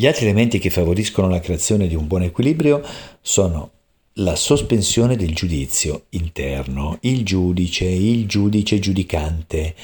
[0.00, 2.82] Gli altri elementi che favoriscono la creazione di un buon equilibrio
[3.20, 3.70] sono
[4.14, 9.74] la sospensione del giudizio interno, il giudice, il giudice giudicante,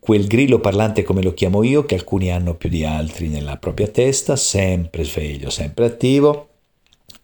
[0.00, 3.86] quel grillo parlante come lo chiamo io, che alcuni hanno più di altri nella propria
[3.86, 6.48] testa, sempre sveglio, sempre attivo,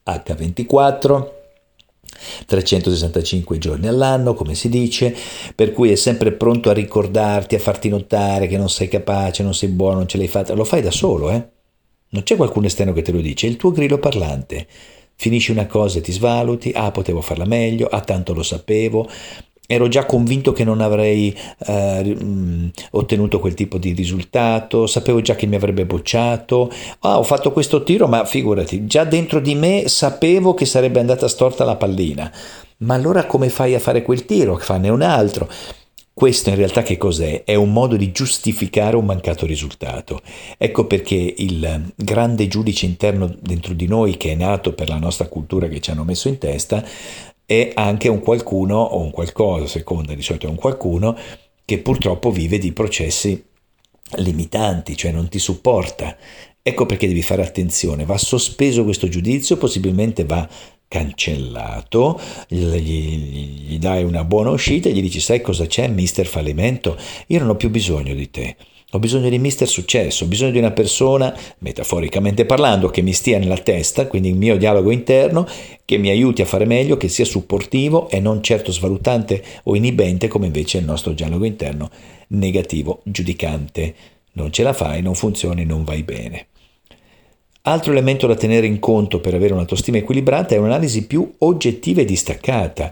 [0.07, 1.30] H24.
[2.46, 5.12] 365 giorni all'anno, come si dice,
[5.57, 9.55] per cui è sempre pronto a ricordarti, a farti notare che non sei capace, non
[9.55, 10.55] sei buono, non ce l'hai fatta.
[10.55, 11.57] Lo fai da solo, eh?
[12.11, 14.66] Non c'è qualcuno esterno che te lo dice, è il tuo grillo parlante.
[15.14, 19.09] Finisci una cosa e ti svaluti, ah potevo farla meglio, ah tanto lo sapevo,
[19.66, 22.16] ero già convinto che non avrei eh,
[22.92, 26.70] ottenuto quel tipo di risultato, sapevo già che mi avrebbe bocciato,
[27.01, 31.29] ah ho fatto questo tiro ma figurati, già dentro di me sapevo che sarebbe andata
[31.29, 32.32] storta la pallina,
[32.79, 34.56] ma allora come fai a fare quel tiro?
[34.56, 35.48] Fanne un altro.
[36.18, 37.45] Questo in realtà che cos'è?
[37.45, 40.20] È un modo di giustificare un mancato risultato.
[40.59, 45.28] Ecco perché il grande giudice interno dentro di noi che è nato per la nostra
[45.28, 46.84] cultura che ci hanno messo in testa
[47.46, 51.16] è anche un qualcuno o un qualcosa, seconda di solito è un qualcuno
[51.65, 53.40] che purtroppo vive di processi
[54.16, 56.16] limitanti, cioè non ti supporta.
[56.60, 60.48] Ecco perché devi fare attenzione, va sospeso questo giudizio, possibilmente va
[60.88, 66.97] cancellato, gli, gli, dai una buona uscita e gli dici sai cosa c'è mister fallimento?
[67.26, 68.56] Io non ho più bisogno di te.
[68.92, 73.38] Ho bisogno di mister successo, ho bisogno di una persona, metaforicamente parlando, che mi stia
[73.38, 75.47] nella testa, quindi il mio dialogo interno,
[75.84, 80.28] che mi aiuti a fare meglio, che sia supportivo e non certo svalutante o inibente
[80.28, 81.91] come invece il nostro dialogo interno
[82.28, 83.94] negativo, giudicante.
[84.32, 86.47] Non ce la fai, non funzioni, non vai bene.
[87.69, 92.06] Altro elemento da tenere in conto per avere un'autostima equilibrata è un'analisi più oggettiva e
[92.06, 92.91] distaccata.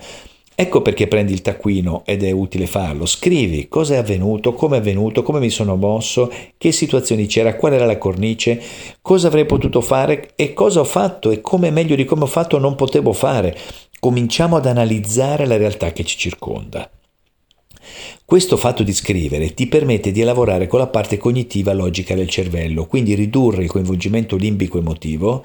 [0.55, 3.07] Ecco perché prendi il taccuino ed è utile farlo.
[3.07, 7.73] Scrivi cosa è avvenuto, come è avvenuto, come mi sono mosso, che situazioni c'era, qual
[7.73, 8.61] era la cornice,
[9.01, 12.59] cosa avrei potuto fare e cosa ho fatto e come meglio di come ho fatto
[12.59, 13.57] non potevo fare.
[13.99, 16.91] Cominciamo ad analizzare la realtà che ci circonda.
[18.25, 22.87] Questo fatto di scrivere ti permette di lavorare con la parte cognitiva logica del cervello,
[22.87, 25.45] quindi ridurre il coinvolgimento limbico emotivo,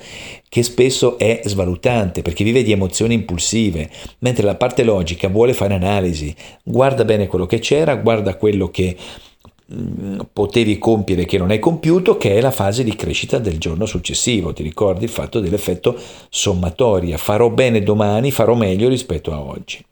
[0.50, 5.76] che spesso è svalutante perché vive di emozioni impulsive, mentre la parte logica vuole fare
[5.76, 8.96] analisi, guarda bene quello che c'era, guarda quello che
[9.72, 13.86] mm, potevi compiere che non hai compiuto, che è la fase di crescita del giorno
[13.86, 14.54] successivo.
[14.54, 15.96] Ti ricordi il fatto dell'effetto
[16.30, 17.18] sommatoria?
[17.18, 19.86] Farò bene domani, farò meglio rispetto a oggi.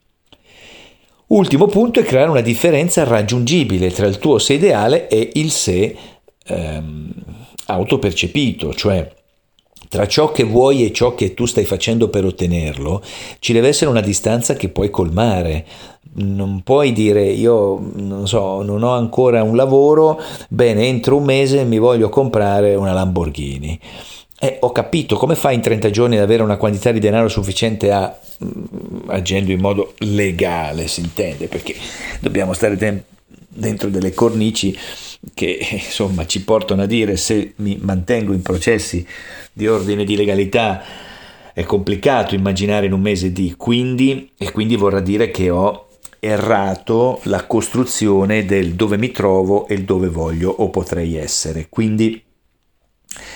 [1.30, 5.96] Ultimo punto è creare una differenza raggiungibile tra il tuo sé ideale e il sé
[6.44, 7.12] ehm,
[7.68, 9.08] autopercepito, cioè
[9.90, 13.04] tra ciò che vuoi e ciò che tu stai facendo per ottenerlo,
[13.38, 15.66] ci deve essere una distanza che puoi colmare.
[16.14, 20.20] Non puoi dire io non so, non ho ancora un lavoro,
[20.50, 23.80] bene, entro un mese mi voglio comprare una Lamborghini.
[24.42, 27.92] Eh, ho capito, come fai in 30 giorni ad avere una quantità di denaro sufficiente
[27.92, 31.76] a mm, agendo in modo legale, si intende, perché
[32.22, 33.04] dobbiamo stare de-
[33.50, 34.78] dentro delle cornici
[35.34, 39.06] che insomma ci portano a dire se mi mantengo in processi
[39.52, 40.82] di ordine di legalità
[41.54, 45.88] è complicato immaginare in un mese di quindi e quindi vorrà dire che ho
[46.20, 51.68] errato la costruzione del dove mi trovo e il dove voglio o potrei essere.
[51.70, 52.22] Quindi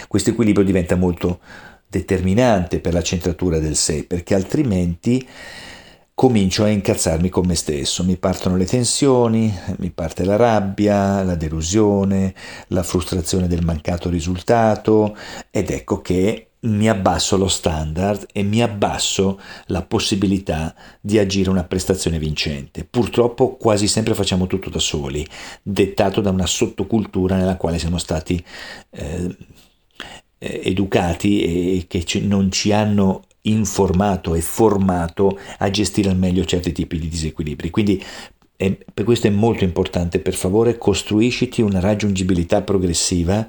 [0.08, 1.40] questo equilibrio diventa molto
[1.88, 5.28] determinante per la centratura del sé, perché altrimenti
[6.16, 11.36] comincio a incazzarmi con me stesso, mi partono le tensioni, mi parte la rabbia, la
[11.36, 12.34] delusione,
[12.68, 15.16] la frustrazione del mancato risultato
[15.50, 21.66] ed ecco che mi abbasso lo standard e mi abbasso la possibilità di agire una
[21.66, 22.86] prestazione vincente.
[22.90, 25.28] Purtroppo quasi sempre facciamo tutto da soli,
[25.62, 28.42] dettato da una sottocultura nella quale siamo stati
[28.92, 29.36] eh,
[30.44, 36.74] eh, educati e che non ci hanno informato e formato a gestire al meglio certi
[36.74, 37.70] tipi di disequilibri.
[37.70, 38.04] Quindi
[38.56, 43.48] è, per questo è molto importante, per favore, costruisciti una raggiungibilità progressiva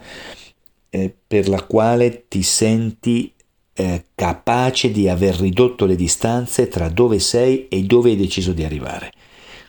[0.88, 3.32] eh, per la quale ti senti
[3.76, 8.62] eh, capace di aver ridotto le distanze tra dove sei e dove hai deciso di
[8.62, 9.12] arrivare.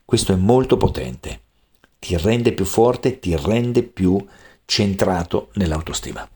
[0.06, 1.40] Questo è molto potente,
[1.98, 4.24] ti rende più forte, ti rende più
[4.66, 6.28] centrato nell'autostima.